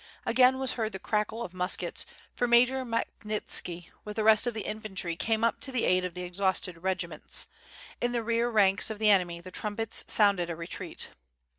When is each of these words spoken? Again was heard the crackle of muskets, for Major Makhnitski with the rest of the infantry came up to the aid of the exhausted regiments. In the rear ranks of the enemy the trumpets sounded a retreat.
Again 0.25 0.57
was 0.57 0.73
heard 0.73 0.93
the 0.93 0.97
crackle 0.99 1.43
of 1.43 1.53
muskets, 1.53 2.07
for 2.33 2.47
Major 2.47 2.83
Makhnitski 2.83 3.91
with 4.03 4.15
the 4.15 4.23
rest 4.23 4.47
of 4.47 4.55
the 4.55 4.63
infantry 4.65 5.15
came 5.15 5.43
up 5.43 5.59
to 5.59 5.71
the 5.71 5.85
aid 5.85 6.03
of 6.05 6.15
the 6.15 6.23
exhausted 6.23 6.81
regiments. 6.81 7.45
In 8.01 8.11
the 8.11 8.23
rear 8.23 8.49
ranks 8.49 8.89
of 8.89 8.97
the 8.97 9.11
enemy 9.11 9.41
the 9.41 9.51
trumpets 9.51 10.03
sounded 10.07 10.49
a 10.49 10.55
retreat. 10.55 11.09